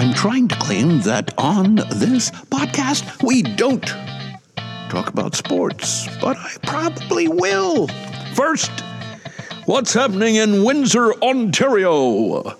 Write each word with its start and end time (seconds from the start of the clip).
I'm 0.00 0.14
trying 0.14 0.48
to 0.48 0.56
claim 0.56 1.02
that 1.02 1.34
on 1.36 1.74
this 1.74 2.30
podcast, 2.30 3.22
we 3.22 3.42
don't 3.42 3.84
talk 4.88 5.10
about 5.10 5.34
sports, 5.34 6.08
but 6.22 6.38
I 6.38 6.56
probably 6.62 7.28
will. 7.28 7.86
First, 8.32 8.70
what's 9.66 9.92
happening 9.92 10.36
in 10.36 10.64
Windsor, 10.64 11.12
Ontario? 11.22 12.56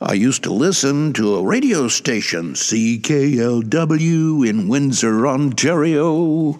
I 0.00 0.12
used 0.12 0.44
to 0.44 0.52
listen 0.52 1.12
to 1.14 1.34
a 1.34 1.42
radio 1.42 1.88
station, 1.88 2.52
CKLW, 2.52 4.48
in 4.48 4.68
Windsor, 4.68 5.26
Ontario, 5.26 6.56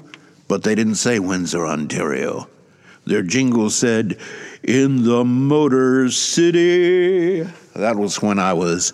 but 0.49 0.65
they 0.65 0.75
didn't 0.75 0.97
say 0.97 1.21
Windsor, 1.21 1.65
Ontario. 1.65 2.49
Their 3.09 3.23
jingle 3.23 3.71
said, 3.71 4.19
In 4.63 5.05
the 5.05 5.25
Motor 5.25 6.11
City. 6.11 7.41
That 7.75 7.97
was 7.97 8.21
when 8.21 8.39
I 8.39 8.53
was 8.53 8.93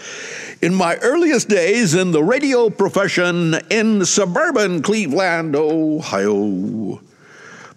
in 0.62 0.72
my 0.72 0.96
earliest 0.96 1.48
days 1.48 1.94
in 1.94 2.12
the 2.12 2.22
radio 2.22 2.70
profession 2.70 3.54
in 3.70 4.04
suburban 4.04 4.82
Cleveland, 4.82 5.56
Ohio. 5.56 7.00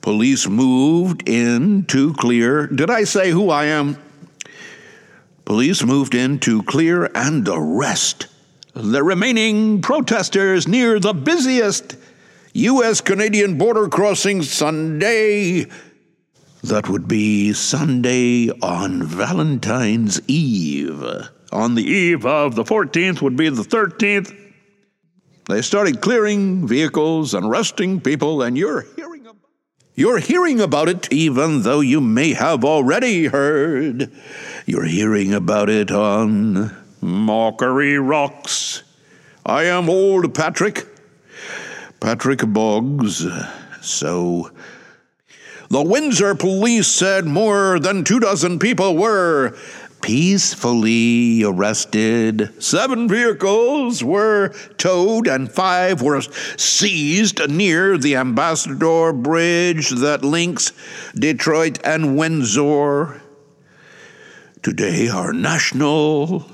Police 0.02 0.48
moved 0.48 1.28
in 1.28 1.86
to 1.86 2.14
clear. 2.14 2.68
Did 2.68 2.92
I 2.92 3.04
say 3.04 3.32
who 3.32 3.50
I 3.50 3.66
am? 3.66 3.98
Police 5.44 5.84
moved 5.84 6.14
in 6.14 6.38
to 6.42 6.62
clear 6.64 7.10
and 7.16 7.48
arrest 7.48 8.28
the 8.76 9.02
remaining 9.02 9.82
protesters 9.82 10.68
near 10.68 11.00
the 11.00 11.14
busiest 11.14 11.98
U.S. 12.54 13.02
Canadian 13.02 13.58
border 13.58 13.88
crossing 13.88 14.44
Sunday. 14.44 15.68
That 16.64 16.90
would 16.90 17.08
be 17.08 17.54
Sunday 17.54 18.50
on 18.50 19.04
Valentine's 19.04 20.20
Eve. 20.28 21.04
On 21.52 21.76
the 21.76 21.84
eve 21.84 22.26
of 22.26 22.56
the 22.56 22.64
14th 22.64 23.22
would 23.22 23.38
be 23.38 23.50
the 23.50 23.62
13th. 23.62 24.36
They 25.48 25.62
started 25.62 26.02
clearing 26.02 26.68
vehicles 26.68 27.34
and 27.34 27.46
arresting 27.46 28.02
people, 28.02 28.42
and 28.42 28.58
you're 28.58 28.86
hearing 28.96 29.28
about 29.28 29.50
you're 29.96 30.20
hearing 30.20 30.60
about 30.60 30.90
it 30.90 31.12
even 31.12 31.62
though 31.62 31.80
you 31.80 32.02
may 32.02 32.34
have 32.34 32.66
already 32.66 33.26
heard. 33.28 34.12
You're 34.66 34.86
hearing 34.86 35.34
about 35.34 35.70
it 35.70 35.90
on 35.92 36.76
Mockery 37.02 37.98
Rocks. 37.98 38.84
I 39.46 39.64
am 39.64 39.90
old 39.90 40.36
Patrick. 40.36 40.86
Patrick 42.00 42.42
Boggs. 42.46 43.26
So 43.82 44.52
the 45.70 45.82
Windsor 45.82 46.36
police 46.36 46.88
said 46.88 47.26
more 47.26 47.80
than 47.80 48.04
two 48.04 48.20
dozen 48.20 48.60
people 48.60 48.96
were 48.96 49.58
peacefully 50.02 51.44
arrested. 51.44 52.54
Seven 52.64 53.10
vehicles 53.10 54.04
were 54.04 54.50
towed 54.78 55.28
and 55.28 55.52
five 55.52 56.02
were 56.02 56.22
seized 56.22 57.42
near 57.50 57.98
the 57.98 58.16
Ambassador 58.16 59.12
Bridge 59.12 59.90
that 59.90 60.24
links 60.24 60.72
Detroit 61.14 61.80
and 61.84 62.18
Windsor. 62.18 63.22
Today, 64.62 65.10
our 65.10 65.34
national 65.34 66.46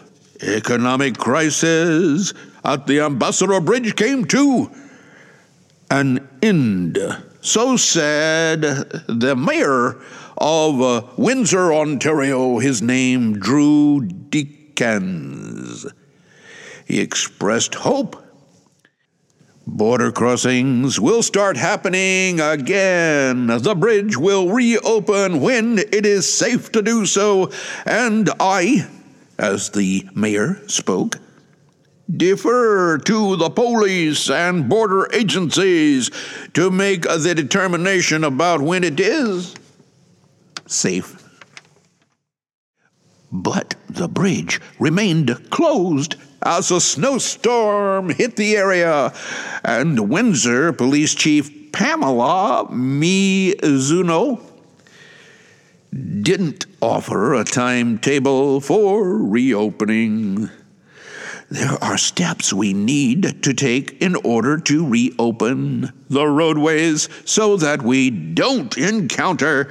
economic 0.41 1.17
crisis 1.17 2.33
at 2.65 2.87
the 2.87 3.01
Ambassador 3.01 3.59
Bridge 3.61 3.95
came 3.95 4.25
to 4.25 4.71
an 5.91 6.27
end. 6.41 6.97
So 7.43 7.75
said 7.75 8.61
the 8.61 9.35
mayor 9.35 10.01
of 10.37 10.81
uh, 10.81 11.01
Windsor, 11.17 11.73
Ontario. 11.73 12.59
His 12.59 12.81
name, 12.81 13.37
Drew 13.37 13.99
Dilkens. 13.99 15.85
He 16.87 17.01
expressed 17.01 17.75
hope. 17.75 18.15
Border 19.67 20.13
crossings 20.13 21.01
will 21.01 21.21
start 21.21 21.57
happening 21.57 22.39
again. 22.39 23.47
The 23.47 23.75
bridge 23.75 24.15
will 24.15 24.47
reopen 24.47 25.41
when 25.41 25.79
it 25.79 26.05
is 26.05 26.33
safe 26.33 26.71
to 26.71 26.81
do 26.81 27.05
so. 27.05 27.51
And 27.85 28.29
I, 28.39 28.87
as 29.37 29.69
the 29.71 30.07
mayor 30.15 30.61
spoke, 30.69 31.19
defer 32.09 32.97
to 32.97 33.35
the 33.35 33.49
police 33.49 34.29
and 34.29 34.69
border 34.69 35.07
agencies 35.13 36.11
to 36.53 36.69
make 36.69 37.03
the 37.03 37.33
determination 37.35 38.23
about 38.23 38.61
when 38.61 38.83
it 38.83 38.99
is 38.99 39.55
safe. 40.65 41.19
But 43.31 43.75
the 43.89 44.07
bridge 44.07 44.61
remained 44.79 45.49
closed 45.49 46.15
as 46.43 46.71
a 46.71 46.81
snowstorm 46.81 48.09
hit 48.09 48.35
the 48.35 48.57
area, 48.57 49.13
and 49.63 50.09
Windsor 50.09 50.73
Police 50.73 51.15
Chief 51.15 51.71
Pamela 51.71 52.67
Mizuno 52.69 54.41
didn't 56.21 56.65
offer 56.81 57.33
a 57.33 57.43
timetable 57.43 58.59
for 58.59 59.17
reopening. 59.17 60.49
There 61.53 61.77
are 61.83 61.99
steps 61.99 62.51
we 62.51 62.73
need 62.73 63.43
to 63.43 63.53
take 63.53 64.01
in 64.01 64.15
order 64.15 64.57
to 64.57 64.87
reopen 64.87 65.93
the 66.09 66.25
roadways 66.25 67.07
so 67.25 67.57
that 67.57 67.83
we 67.83 68.09
don't 68.09 68.75
encounter 68.75 69.69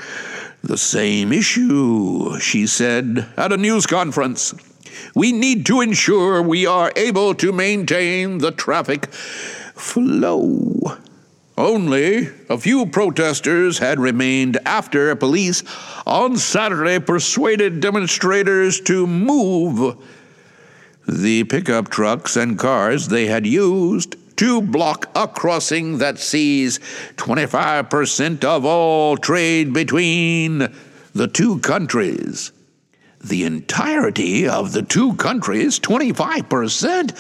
the 0.62 0.78
same 0.78 1.32
issue, 1.32 2.38
she 2.38 2.69
said 2.69 3.26
at 3.37 3.53
a 3.53 3.56
news 3.56 3.87
conference. 3.87 4.54
We 5.16 5.32
need 5.32 5.66
to 5.66 5.81
ensure 5.81 6.41
we 6.41 6.66
are 6.66 6.93
able 6.94 7.34
to 7.34 7.50
maintain 7.50 8.38
the 8.38 8.53
traffic 8.53 9.12
flow. 9.12 10.99
Only 11.59 12.28
a 12.49 12.59
few 12.59 12.87
protesters 12.87 13.78
had 13.78 13.99
remained 13.99 14.56
after 14.64 15.16
police 15.16 15.64
on 16.06 16.37
Saturday 16.37 17.00
persuaded 17.00 17.81
demonstrators 17.81 18.81
to 18.82 19.04
move 19.04 19.97
the 21.06 21.44
pickup 21.44 21.88
trucks 21.88 22.36
and 22.36 22.58
cars 22.58 23.08
they 23.08 23.26
had 23.26 23.46
used 23.46 24.16
to 24.36 24.60
block 24.60 25.10
a 25.14 25.28
crossing 25.28 25.98
that 25.98 26.18
sees 26.18 26.78
25% 27.16 28.44
of 28.44 28.64
all 28.64 29.16
trade 29.16 29.72
between 29.72 30.68
the 31.14 31.28
two 31.28 31.58
countries. 31.60 32.52
The 33.22 33.44
entirety 33.44 34.48
of 34.48 34.72
the 34.72 34.82
two 34.82 35.14
countries, 35.14 35.78
25%, 35.78 37.14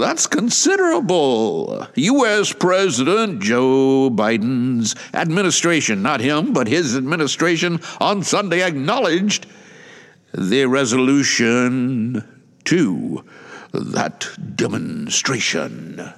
that's 0.00 0.26
considerable. 0.26 1.86
U.S. 1.96 2.54
President 2.54 3.42
Joe 3.42 4.08
Biden's 4.10 4.94
administration, 5.12 6.00
not 6.00 6.20
him, 6.20 6.54
but 6.54 6.66
his 6.66 6.96
administration, 6.96 7.80
on 8.00 8.22
Sunday 8.22 8.62
acknowledged 8.62 9.46
the 10.32 10.64
resolution 10.64 12.33
to 12.66 13.24
that 13.72 14.28
demonstration. 14.56 16.12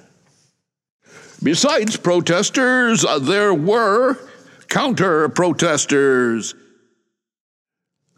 Besides 1.43 1.97
protesters, 1.97 3.05
uh, 3.05 3.19
there 3.19 3.53
were 3.53 4.17
counter 4.69 5.29
protesters. 5.29 6.55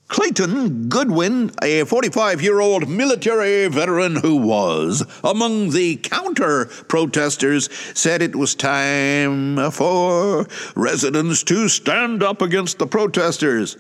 Clayton 0.08 0.90
Goodwin, 0.90 1.52
a 1.62 1.84
45 1.84 2.42
year 2.42 2.60
old 2.60 2.90
military 2.90 3.68
veteran 3.68 4.16
who 4.16 4.38
was 4.38 5.06
among 5.24 5.70
the 5.70 5.98
counter 5.98 6.66
protesters, 6.66 7.70
said 7.94 8.22
it 8.22 8.36
was 8.36 8.56
time 8.56 9.70
for 9.72 10.48
residents 10.76 11.44
to 11.44 11.70
stand 11.70 12.24
up 12.24 12.42
against 12.42 12.80
the 12.80 12.88
protesters. 12.88 13.78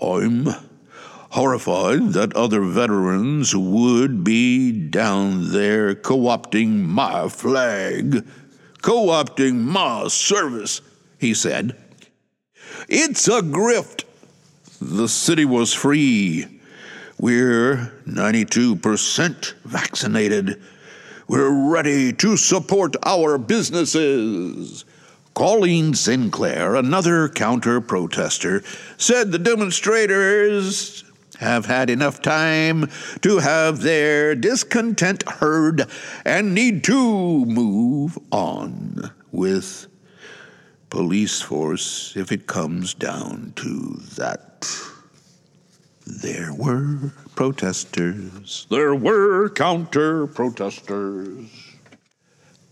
I'm 0.00 0.48
horrified 1.30 2.12
that 2.12 2.34
other 2.34 2.62
veterans 2.62 3.54
would 3.54 4.24
be 4.24 4.72
down 4.72 5.52
there 5.52 5.94
co 5.94 6.18
opting 6.18 6.84
my 6.84 7.28
flag, 7.28 8.26
co 8.82 9.06
opting 9.06 9.54
my 9.54 10.08
service, 10.08 10.80
he 11.18 11.32
said. 11.32 11.76
It's 12.88 13.28
a 13.28 13.42
grift. 13.42 14.04
The 14.80 15.08
city 15.08 15.44
was 15.44 15.72
free. 15.72 16.46
We're 17.18 17.92
92% 18.06 19.54
vaccinated. 19.64 20.60
We're 21.28 21.70
ready 21.70 22.12
to 22.14 22.36
support 22.36 22.96
our 23.04 23.38
businesses. 23.38 24.84
Colleen 25.34 25.94
Sinclair, 25.94 26.74
another 26.74 27.28
counter 27.28 27.80
protester, 27.80 28.64
said 28.96 29.30
the 29.30 29.38
demonstrators 29.38 31.04
have 31.40 31.64
had 31.64 31.88
enough 31.88 32.20
time 32.20 32.86
to 33.22 33.38
have 33.38 33.80
their 33.80 34.34
discontent 34.34 35.26
heard 35.26 35.86
and 36.22 36.54
need 36.54 36.84
to 36.84 37.46
move 37.46 38.18
on 38.30 39.10
with 39.32 39.86
police 40.90 41.40
force 41.40 42.14
if 42.14 42.30
it 42.30 42.46
comes 42.46 42.92
down 42.92 43.54
to 43.56 44.00
that. 44.16 44.70
There 46.06 46.52
were 46.52 47.12
protesters. 47.34 48.66
There 48.68 48.94
were 48.94 49.48
counter 49.48 50.26
protesters. 50.26 51.48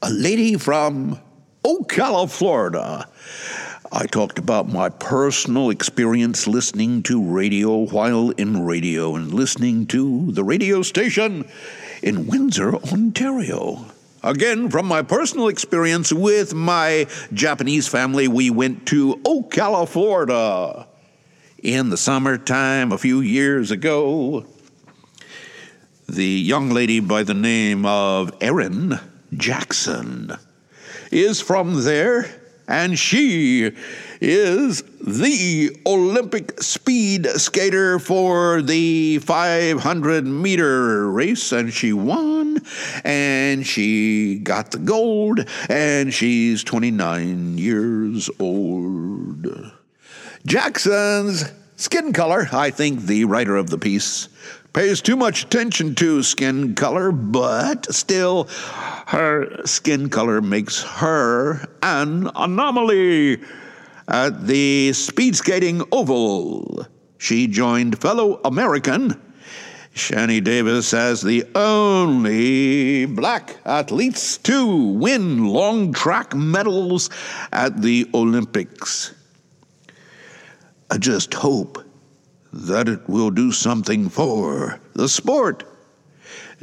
A 0.03 0.11
lady 0.11 0.59
from 0.59 1.19
Ocala, 1.65 2.31
Florida. 2.31 3.09
I 3.90 4.06
talked 4.06 4.38
about 4.38 4.69
my 4.69 4.90
personal 4.90 5.70
experience 5.70 6.46
listening 6.46 7.02
to 7.05 7.23
radio 7.23 7.87
while 7.87 8.31
in 8.31 8.67
radio 8.67 9.17
and 9.17 9.32
listening 9.32 9.87
to 9.87 10.31
the 10.31 10.44
radio 10.44 10.82
station 10.82 11.49
in 12.02 12.26
Windsor, 12.26 12.76
Ontario. 12.76 13.87
Again, 14.23 14.69
from 14.69 14.87
my 14.87 15.00
personal 15.00 15.49
experience 15.49 16.12
with 16.12 16.52
my 16.52 17.06
Japanese 17.32 17.88
family, 17.88 18.29
we 18.29 18.50
went 18.50 18.87
to 18.88 19.17
Ocala, 19.25 19.88
Florida 19.88 20.87
in 21.62 21.88
the 21.88 21.96
summertime 21.96 22.93
a 22.93 22.99
few 22.99 23.20
years 23.20 23.70
ago. 23.70 24.44
The 26.06 26.26
young 26.26 26.70
lady 26.70 27.00
by 27.00 27.23
the 27.23 27.34
name 27.34 27.87
of 27.87 28.34
Erin 28.43 29.00
Jackson 29.34 30.32
is 31.11 31.41
from 31.41 31.84
there, 31.84 32.31
and 32.69 32.99
she 32.99 33.73
is 34.20 34.82
the 35.00 35.75
Olympic 35.87 36.62
speed 36.62 37.26
skater 37.26 37.99
for 37.99 38.61
the 38.61 39.19
500 39.19 40.26
meter 40.26 41.11
race, 41.11 41.50
and 41.50 41.73
she 41.73 41.93
won, 41.94 42.61
and 43.05 43.67
she 43.67 44.38
got 44.38 44.70
the 44.70 44.79
gold, 44.79 45.49
and 45.69 46.12
she's 46.12 46.62
29 46.62 47.56
years 47.56 48.29
old. 48.38 49.73
Jackson's 50.44 51.50
skin 51.76 52.12
color, 52.12 52.49
I 52.53 52.70
think 52.70 53.03
the 53.03 53.25
writer 53.25 53.56
of 53.56 53.70
the 53.70 53.79
piece 53.79 54.29
pays 54.78 55.02
too 55.02 55.16
much 55.16 55.42
attention 55.42 55.92
to 55.92 56.22
skin 56.22 56.72
color, 56.72 57.10
but 57.10 57.92
still, 57.92 58.44
her 59.08 59.66
skin 59.66 60.08
color 60.08 60.40
makes 60.40 60.84
her 60.84 61.66
an 61.82 62.30
anomaly. 62.36 63.42
At 64.06 64.46
the 64.46 64.92
speed 64.92 65.34
skating 65.34 65.82
oval, 65.90 66.86
she 67.19 67.48
joined 67.48 68.00
fellow 68.00 68.40
American 68.44 69.20
Shani 69.96 70.44
Davis 70.44 70.94
as 70.94 71.22
the 71.22 71.44
only 71.56 73.04
black 73.06 73.56
athletes 73.64 74.38
to 74.38 74.92
win 74.92 75.48
long 75.48 75.92
track 75.92 76.36
medals 76.36 77.10
at 77.50 77.82
the 77.82 78.08
Olympics. 78.14 79.12
I 80.88 80.98
just 80.98 81.34
hope 81.34 81.82
that 82.52 82.88
it 82.88 83.08
will 83.08 83.30
do 83.30 83.52
something 83.52 84.08
for 84.08 84.80
the 84.94 85.08
sport. 85.08 85.64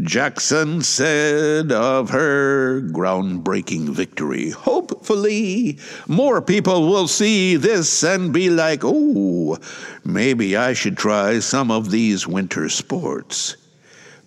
Jackson 0.02 0.82
said 0.82 1.72
of 1.72 2.10
her 2.10 2.82
groundbreaking 2.82 3.90
victory. 3.90 4.50
Hopefully, 4.50 5.80
more 6.08 6.42
people 6.42 6.90
will 6.90 7.08
see 7.08 7.56
this 7.56 8.04
and 8.04 8.34
be 8.34 8.50
like, 8.50 8.82
oh, 8.84 9.58
maybe 10.04 10.58
I 10.58 10.74
should 10.74 10.98
try 10.98 11.40
some 11.40 11.72
of 11.72 11.92
these 11.92 12.28
winter 12.28 12.68
sports. 12.68 13.56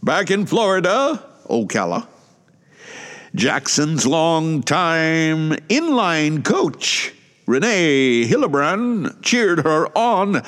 Back 0.03 0.31
in 0.31 0.47
Florida, 0.47 1.23
Ocala, 1.51 2.07
Jackson's 3.35 4.07
longtime 4.07 5.51
inline 5.69 6.45
coach, 6.45 7.13
Renee 7.47 8.25
Hildebrand, 8.25 9.23
cheered 9.23 9.61
her 9.61 9.87
on 9.97 10.43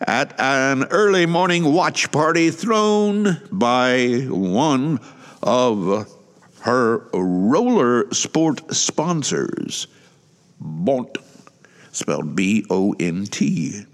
at 0.00 0.38
an 0.40 0.84
early 0.84 1.26
morning 1.26 1.72
watch 1.72 2.10
party 2.10 2.50
thrown 2.50 3.40
by 3.50 4.26
one 4.28 5.00
of 5.42 6.10
her 6.60 7.08
roller 7.12 8.12
sport 8.12 8.74
sponsors, 8.74 9.86
Bont, 10.58 11.18
spelled 11.92 12.34
B 12.34 12.64
O 12.70 12.94
N 12.98 13.26
T. 13.26 13.84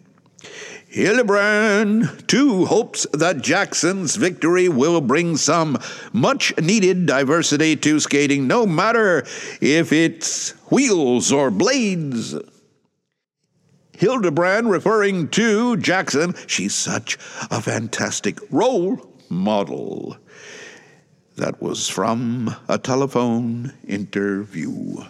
Hildebrand, 0.88 2.24
too, 2.26 2.64
hopes 2.66 3.06
that 3.12 3.42
Jackson's 3.42 4.16
victory 4.16 4.68
will 4.68 5.00
bring 5.00 5.36
some 5.36 5.78
much 6.12 6.52
needed 6.58 7.06
diversity 7.06 7.76
to 7.76 8.00
skating, 8.00 8.48
no 8.48 8.66
matter 8.66 9.24
if 9.60 9.92
it's 9.92 10.50
wheels 10.70 11.30
or 11.30 11.52
blades. 11.52 12.34
Hildebrand 14.00 14.70
referring 14.70 15.28
to 15.28 15.76
Jackson. 15.76 16.34
She's 16.46 16.74
such 16.74 17.18
a 17.50 17.60
fantastic 17.60 18.38
role 18.50 18.98
model. 19.28 20.16
That 21.36 21.60
was 21.60 21.86
from 21.86 22.56
a 22.66 22.78
telephone 22.78 23.74
interview. 23.86 25.04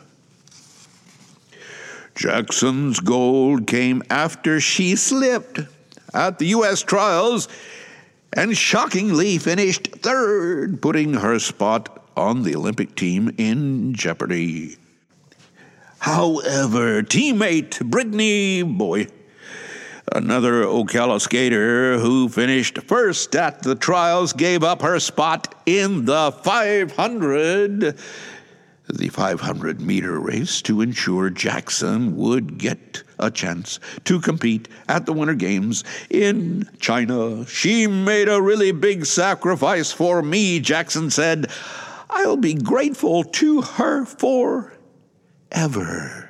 Jackson's 2.17 2.99
gold 2.99 3.69
came 3.69 4.03
after 4.11 4.59
she 4.59 4.97
slipped 4.97 5.61
at 6.13 6.41
the 6.41 6.47
U.S. 6.47 6.83
trials 6.83 7.47
and 8.33 8.57
shockingly 8.57 9.39
finished 9.39 9.87
third, 10.03 10.83
putting 10.83 11.15
her 11.15 11.39
spot 11.39 12.09
on 12.17 12.43
the 12.43 12.57
Olympic 12.57 12.97
team 12.97 13.33
in 13.39 13.95
jeopardy. 13.95 14.79
However, 16.00 17.02
teammate 17.02 17.85
Brittany 17.85 18.62
Bowe, 18.62 19.05
another 20.11 20.64
Ocala 20.64 21.20
skater 21.20 21.99
who 21.99 22.31
finished 22.31 22.79
first 22.85 23.37
at 23.37 23.62
the 23.62 23.75
trials, 23.75 24.32
gave 24.32 24.64
up 24.64 24.81
her 24.81 24.99
spot 24.99 25.55
in 25.67 26.06
the 26.06 26.32
500 26.32 27.99
the 28.88 29.08
500 29.08 29.81
meter 29.81 30.19
race 30.19 30.62
to 30.62 30.81
ensure 30.81 31.29
Jackson 31.29 32.17
would 32.17 32.56
get 32.56 33.02
a 33.19 33.31
chance 33.31 33.79
to 34.05 34.20
compete 34.20 34.69
at 34.88 35.05
the 35.05 35.12
Winter 35.12 35.35
Games 35.35 35.85
in 36.08 36.69
China. 36.81 37.47
She 37.47 37.87
made 37.87 38.29
a 38.29 38.41
really 38.41 38.73
big 38.73 39.05
sacrifice 39.05 39.93
for 39.93 40.23
me, 40.23 40.61
Jackson 40.61 41.11
said. 41.11 41.50
I'll 42.08 42.38
be 42.38 42.55
grateful 42.55 43.23
to 43.23 43.61
her 43.61 44.06
for 44.06 44.73
ever. 45.52 46.29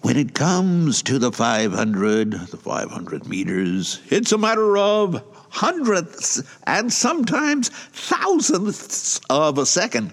When 0.00 0.16
it 0.16 0.34
comes 0.34 1.02
to 1.02 1.18
the 1.18 1.32
500, 1.32 2.32
the 2.32 2.56
500 2.56 3.26
meters, 3.26 4.00
it's 4.08 4.32
a 4.32 4.38
matter 4.38 4.78
of 4.78 5.22
hundredths 5.50 6.42
and 6.66 6.92
sometimes 6.92 7.68
thousandths 7.68 9.20
of 9.28 9.58
a 9.58 9.66
second, 9.66 10.12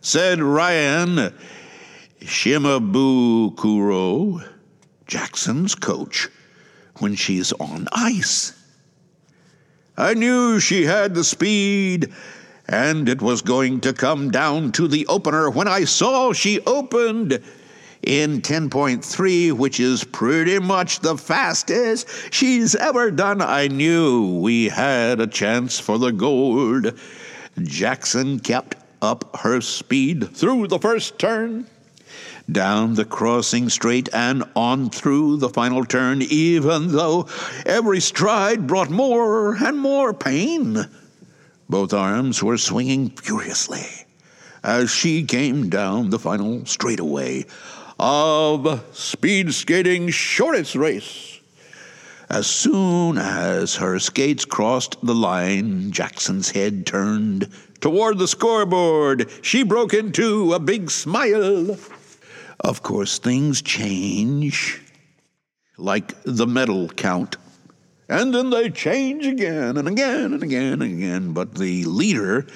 said 0.00 0.40
Ryan 0.40 1.34
Shimabukuro, 2.20 3.48
Jackson's 5.06 5.74
coach, 5.74 6.28
when 6.98 7.14
she's 7.14 7.52
on 7.52 7.88
ice. 7.92 8.52
I 9.98 10.14
knew 10.14 10.60
she 10.60 10.84
had 10.84 11.14
the 11.14 11.24
speed 11.24 12.12
and 12.68 13.08
it 13.08 13.22
was 13.22 13.42
going 13.42 13.80
to 13.80 13.92
come 13.92 14.30
down 14.30 14.72
to 14.72 14.88
the 14.88 15.06
opener 15.06 15.48
when 15.50 15.68
I 15.68 15.84
saw 15.84 16.32
she 16.32 16.60
opened 16.60 17.40
in 18.02 18.40
10.3, 18.40 19.52
which 19.52 19.80
is 19.80 20.04
pretty 20.04 20.58
much 20.58 21.00
the 21.00 21.16
fastest 21.16 22.08
she's 22.32 22.74
ever 22.74 23.10
done. 23.10 23.40
I 23.40 23.68
knew 23.68 24.38
we 24.40 24.68
had 24.68 25.20
a 25.20 25.26
chance 25.26 25.78
for 25.78 25.98
the 25.98 26.12
gold. 26.12 26.98
Jackson 27.62 28.38
kept 28.40 28.76
up 29.02 29.36
her 29.38 29.60
speed 29.60 30.28
through 30.36 30.68
the 30.68 30.78
first 30.78 31.18
turn, 31.18 31.66
down 32.50 32.94
the 32.94 33.04
crossing 33.04 33.68
straight, 33.68 34.08
and 34.12 34.44
on 34.54 34.90
through 34.90 35.36
the 35.38 35.48
final 35.48 35.84
turn, 35.84 36.22
even 36.22 36.92
though 36.92 37.28
every 37.64 38.00
stride 38.00 38.66
brought 38.66 38.90
more 38.90 39.56
and 39.56 39.78
more 39.78 40.14
pain. 40.14 40.86
Both 41.68 41.92
arms 41.92 42.42
were 42.42 42.58
swinging 42.58 43.10
furiously 43.10 43.86
as 44.62 44.90
she 44.90 45.24
came 45.24 45.68
down 45.68 46.10
the 46.10 46.18
final 46.18 46.66
straightaway 46.66 47.46
of 47.98 48.84
speed 48.92 49.54
skating's 49.54 50.14
shortest 50.14 50.74
race. 50.74 51.40
As 52.28 52.46
soon 52.48 53.18
as 53.18 53.76
her 53.76 53.98
skates 54.00 54.44
crossed 54.44 54.96
the 55.02 55.14
line, 55.14 55.92
Jackson's 55.92 56.50
head 56.50 56.84
turned 56.84 57.48
toward 57.80 58.18
the 58.18 58.26
scoreboard. 58.26 59.30
She 59.42 59.62
broke 59.62 59.94
into 59.94 60.52
a 60.52 60.58
big 60.58 60.90
smile. 60.90 61.76
Of 62.58 62.82
course, 62.82 63.18
things 63.18 63.62
change, 63.62 64.82
like 65.78 66.14
the 66.24 66.46
medal 66.46 66.88
count 66.88 67.36
and 68.08 68.34
then 68.34 68.50
they 68.50 68.70
change 68.70 69.26
again 69.26 69.76
and 69.76 69.88
again 69.88 70.32
and 70.32 70.42
again 70.42 70.82
and 70.82 70.82
again. 70.82 71.32
But 71.32 71.54
the 71.54 71.84
leader 71.84 72.46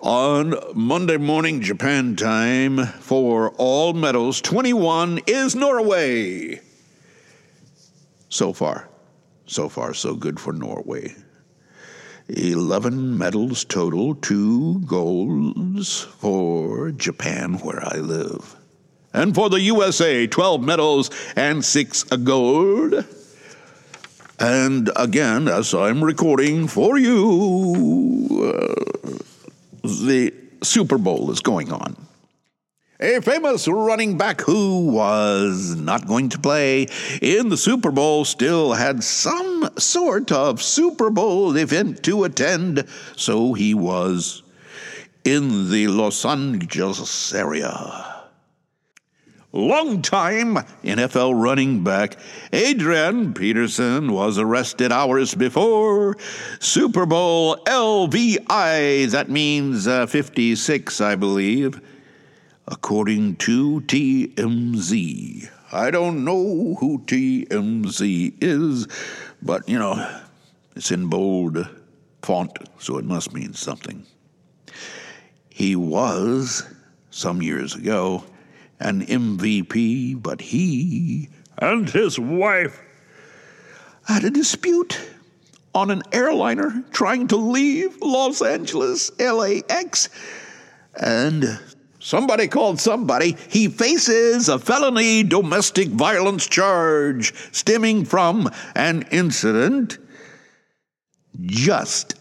on 0.00 0.54
Monday 0.74 1.16
morning 1.16 1.60
Japan 1.60 2.16
time 2.16 2.86
for 2.86 3.50
all 3.58 3.92
medals, 3.92 4.40
21, 4.40 5.20
is 5.26 5.56
Norway. 5.56 6.60
So 8.28 8.52
far. 8.52 8.88
So 9.46 9.68
far, 9.68 9.94
so 9.94 10.14
good 10.14 10.38
for 10.38 10.52
Norway. 10.52 11.14
11 12.28 13.16
medals 13.16 13.64
total, 13.64 14.14
two 14.16 14.80
golds 14.80 16.00
for 16.02 16.90
Japan, 16.90 17.54
where 17.58 17.82
I 17.84 17.98
live. 17.98 18.56
And 19.12 19.34
for 19.34 19.48
the 19.48 19.60
USA, 19.60 20.26
12 20.26 20.62
medals 20.62 21.10
and 21.36 21.64
six 21.64 22.04
a 22.10 22.18
gold. 22.18 23.04
And 24.38 24.90
again, 24.96 25.48
as 25.48 25.72
I'm 25.72 26.04
recording 26.04 26.68
for 26.68 26.98
you, 26.98 28.28
uh, 28.42 29.18
the 29.82 30.34
Super 30.62 30.98
Bowl 30.98 31.30
is 31.30 31.40
going 31.40 31.72
on. 31.72 31.96
A 33.00 33.20
famous 33.20 33.68
running 33.68 34.16
back 34.16 34.40
who 34.40 34.86
was 34.86 35.74
not 35.76 36.06
going 36.06 36.30
to 36.30 36.38
play 36.38 36.86
in 37.20 37.50
the 37.50 37.56
Super 37.56 37.90
Bowl 37.90 38.24
still 38.24 38.72
had 38.72 39.04
some 39.04 39.68
sort 39.78 40.32
of 40.32 40.62
Super 40.62 41.10
Bowl 41.10 41.54
event 41.56 42.02
to 42.04 42.24
attend, 42.24 42.86
so 43.14 43.52
he 43.52 43.74
was 43.74 44.42
in 45.24 45.70
the 45.70 45.88
Los 45.88 46.24
Angeles 46.24 47.34
area. 47.34 48.15
Longtime 49.56 50.56
NFL 50.84 51.42
running 51.42 51.82
back 51.82 52.18
Adrian 52.52 53.32
Peterson 53.32 54.12
was 54.12 54.38
arrested 54.38 54.92
hours 54.92 55.34
before 55.34 56.16
Super 56.60 57.06
Bowl 57.06 57.56
LVI. 57.64 59.10
That 59.10 59.30
means 59.30 59.88
uh, 59.88 60.06
56, 60.06 61.00
I 61.00 61.16
believe 61.16 61.80
according 62.68 63.36
to 63.36 63.80
TMZ. 63.82 65.48
I 65.72 65.90
don't 65.90 66.24
know 66.24 66.76
who 66.78 66.98
TMZ 67.06 68.34
is, 68.42 68.86
but 69.40 69.66
you 69.68 69.78
know, 69.78 70.20
it's 70.74 70.90
in 70.90 71.08
bold 71.08 71.66
font, 72.22 72.58
so 72.78 72.98
it 72.98 73.04
must 73.04 73.32
mean 73.32 73.54
something. 73.54 74.04
He 75.48 75.76
was, 75.76 76.62
some 77.10 77.40
years 77.40 77.74
ago, 77.74 78.24
an 78.80 79.04
MVP, 79.06 80.22
but 80.22 80.40
he 80.40 81.28
and 81.58 81.88
his 81.88 82.18
wife 82.18 82.80
had 84.06 84.24
a 84.24 84.30
dispute 84.30 85.00
on 85.74 85.90
an 85.90 86.02
airliner 86.12 86.84
trying 86.92 87.28
to 87.28 87.36
leave 87.36 87.96
Los 88.00 88.42
Angeles, 88.42 89.10
LAX, 89.18 90.08
and 90.94 91.58
Somebody 92.06 92.46
called 92.46 92.78
somebody. 92.78 93.36
He 93.48 93.66
faces 93.66 94.48
a 94.48 94.60
felony 94.60 95.24
domestic 95.24 95.88
violence 95.88 96.46
charge 96.46 97.34
stemming 97.50 98.04
from 98.04 98.48
an 98.76 99.08
incident 99.10 99.98
just 101.40 102.14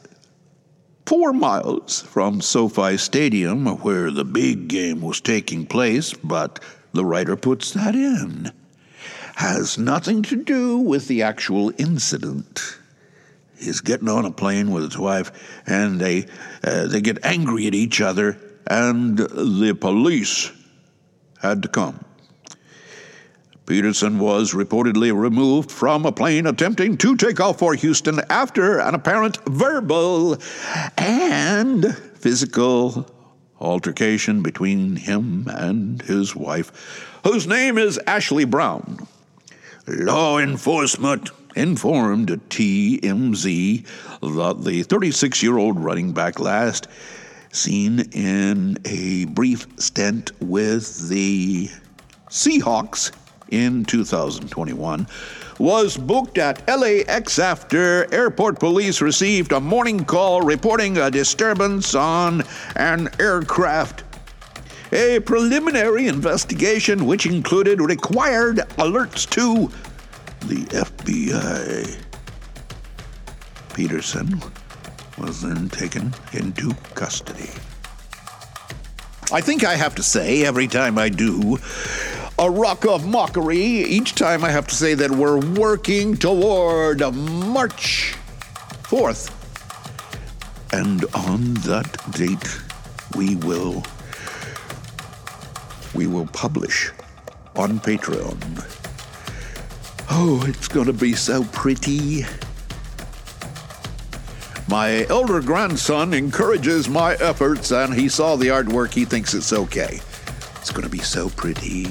four 1.06 1.34
miles 1.34 2.02
from 2.02 2.42
SoFi 2.42 2.98
Stadium, 2.98 3.66
where 3.80 4.12
the 4.12 4.26
big 4.26 4.68
game 4.68 5.02
was 5.02 5.22
taking 5.22 5.66
place, 5.66 6.14
but 6.14 6.60
the 6.94 7.06
writer 7.06 7.36
puts 7.36 7.72
that 7.72 7.96
in. 7.96 8.52
Has 9.36 9.78
nothing 9.78 10.22
to 10.24 10.36
do 10.36 10.78
with 10.78 11.08
the 11.08 11.22
actual 11.22 11.72
incident. 11.78 12.78
He's 13.58 13.82
getting 13.82 14.10
on 14.10 14.26
a 14.26 14.32
plane 14.32 14.72
with 14.72 14.84
his 14.84 14.98
wife, 14.98 15.32
and 15.66 16.00
they 16.00 16.26
uh, 16.64 16.88
they 16.88 17.02
get 17.02 17.24
angry 17.24 17.68
at 17.68 17.76
each 17.76 18.02
other 18.02 18.40
and 18.68 19.18
the 19.18 19.78
police 19.80 20.52
had 21.42 21.62
to 21.62 21.68
come. 21.68 22.04
Peterson 23.66 24.20
was 24.20 24.54
reportedly 24.54 25.12
removed 25.12 25.72
from 25.72 26.06
a 26.06 26.12
plane 26.12 26.46
attempting 26.46 26.98
to 26.98 27.16
take 27.16 27.40
off 27.40 27.58
for 27.58 27.74
Houston 27.74 28.22
after 28.30 28.80
an 28.80 28.94
apparent 28.94 29.38
verbal 29.46 30.38
and 30.98 31.98
physical 31.98 33.10
altercation 33.60 34.44
between 34.44 34.98
him 34.98 35.48
and 35.48 36.04
his 36.04 36.36
wife, 36.36 37.18
whose 37.24 37.48
name 37.48 37.80
is 37.80 38.00
Ashley 38.06 38.46
Brown. 38.46 39.08
Law 39.88 40.38
enforcement 40.38 41.32
informed 41.56 42.28
TMZ 42.50 43.86
that 44.22 44.64
the 44.64 44.84
36 44.84 45.42
year 45.42 45.58
old 45.58 45.80
running 45.80 46.12
back 46.12 46.40
last 46.40 46.88
seen 47.52 48.02
in 48.12 48.78
a 48.86 49.26
brief 49.26 49.66
stint 49.78 50.32
with 50.40 51.10
the 51.10 51.70
Seahawks 52.30 53.12
in 53.50 53.86
2021, 53.86 55.08
was 55.60 55.98
booked 55.98 56.38
at 56.38 56.68
LAX 56.68 57.40
after 57.40 58.14
airport 58.14 58.60
police 58.60 59.02
received 59.02 59.52
a 59.52 59.60
morning 59.60 60.04
call 60.04 60.42
reporting 60.42 60.98
a 60.98 61.10
disturbance 61.10 61.96
on 61.96 62.44
an 62.76 63.10
aircraft. 63.20 64.04
A 64.92 65.20
preliminary 65.22 66.08
investigation, 66.08 67.06
which 67.06 67.26
included 67.26 67.82
required 67.82 68.58
alerts 68.78 69.30
to 69.32 69.70
the 70.48 70.64
FBI. 70.66 72.02
Peterson 73.74 74.42
was 75.18 75.42
then 75.42 75.70
taken 75.70 76.14
into 76.34 76.74
custody. 76.94 77.50
I 79.32 79.42
think 79.42 79.64
I 79.64 79.76
have 79.76 79.96
to 79.96 80.04
say, 80.04 80.46
every 80.46 80.68
time 80.68 80.98
I 80.98 81.10
do 81.10 81.58
a 82.38 82.50
rock 82.50 82.86
of 82.86 83.08
mockery, 83.08 83.58
each 83.58 84.16
time 84.16 84.44
I 84.44 84.52
have 84.52 84.68
to 84.68 84.76
say 84.76 84.94
that 84.96 85.12
we're 85.12 85.40
working 85.40 86.18
toward 86.18 87.00
March 87.14 88.16
4th. 88.84 89.32
And 90.74 91.06
on 91.16 91.54
that 91.66 91.98
date, 92.12 92.60
we 93.16 93.36
will 93.38 93.84
we 95.94 96.08
will 96.08 96.28
publish 96.28 96.92
on 97.56 97.80
Patreon. 97.80 98.36
Oh, 100.12 100.44
it's 100.46 100.68
going 100.68 100.88
to 100.88 100.94
be 100.94 101.14
so 101.14 101.46
pretty. 101.46 102.26
My 104.68 105.06
elder 105.06 105.42
grandson 105.42 106.14
encourages 106.14 106.90
my 106.90 107.14
efforts, 107.16 107.72
and 107.72 107.94
he 107.94 108.10
saw 108.10 108.36
the 108.36 108.48
artwork. 108.48 108.94
He 108.94 109.06
thinks 109.06 109.34
it's 109.34 109.54
okay. 109.54 110.02
It's 110.58 110.72
going 110.72 110.84
to 110.84 110.90
be 110.90 111.00
so 111.00 111.30
pretty. 111.30 111.88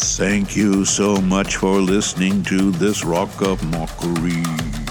Thank 0.00 0.54
you 0.54 0.84
so 0.84 1.16
much 1.16 1.56
for 1.56 1.80
listening 1.80 2.44
to 2.44 2.70
this 2.70 3.04
Rock 3.04 3.42
of 3.42 3.60
Mockery. 3.72 4.87